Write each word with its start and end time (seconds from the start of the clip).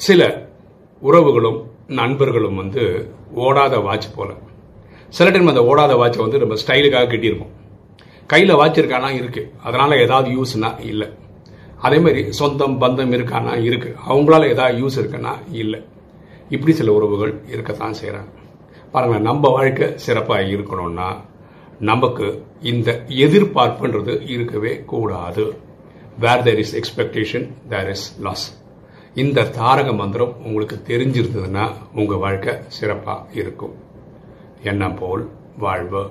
சில 0.00 0.48
உறவுகளும் 1.02 1.70
நண்பர்களும் 1.86 2.54
வந்து 2.54 3.10
ஓடாத 3.36 3.82
வாட்ச் 3.82 4.14
போல. 4.14 4.32
சில 5.08 5.30
டைம் 5.30 5.46
அந்த 5.46 5.60
ஓடாத 5.60 5.94
வாட்சை 5.94 6.18
வந்து 6.18 6.38
நம்ம 6.38 6.54
ஸ்டைலுக்காக 6.54 7.06
கட்டியிருப்போம். 7.06 7.50
கையில் 8.26 8.54
வாட்ச் 8.54 8.80
இருக்கானா? 8.80 9.10
இருக்கு. 9.10 9.52
அதனால 9.62 10.00
ஏதாவது 10.00 10.30
யூஸ்னா 10.30 10.80
இல்லை. 10.80 11.08
அதே 11.80 11.98
மாதிரி 11.98 12.32
சொந்தம் 12.32 12.80
பந்தம் 12.80 13.12
இருக்கானா? 13.12 13.62
இருக்கு. 13.62 13.96
அவங்களால 14.08 14.48
ஏதாவது 14.48 14.86
யூஸ் 14.86 14.90
இருக்குன்னா 14.90 15.38
இல்லை. 15.50 15.84
இப்படி 16.48 16.72
சில 16.72 16.92
உறவுகள் 16.92 17.40
இருக்கத்தான் 17.48 17.94
செய்கிறாங்க 18.04 18.28
பாருங்க 18.92 19.18
நம்ம 19.18 19.48
வாழ்க்கை 19.48 19.92
சிறப்பாக 19.96 20.42
இருக்கணும்னா 20.42 21.16
நமக்கு 21.80 22.44
இந்த 22.62 23.04
எதிர்பார்ப்புன்றது 23.08 24.30
இருக்கவே 24.30 24.82
கூடாது. 24.86 25.54
Where 26.18 26.42
there 26.42 26.58
is 26.58 26.76
expectation 26.76 27.52
there 27.68 27.88
is 27.88 28.20
loss 28.20 28.59
இந்த 29.14 29.44
தாரக 29.44 29.92
மந்திரம் 29.92 30.36
உங்களுக்கு 30.44 30.80
தெரிஞ்சிருந்ததுன்னா 30.86 31.70
உங்கள் 31.94 32.16
வாழ்க்கை 32.16 32.54
சிறப்பாக 32.68 33.32
இருக்கும். 33.32 33.74
எண்ணம் 34.62 34.94
போல் 34.94 35.30
வாழ்வு. 35.58 36.10